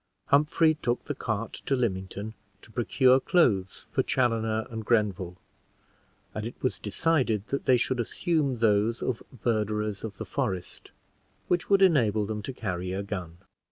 [0.29, 5.37] Humphrey took the cart to Lymington, to procure clothes for Chaloner and Grenville,
[6.33, 10.89] and it was decided that they should assume those of verderers of the forest,
[11.49, 13.37] which would enable them to carry a gun.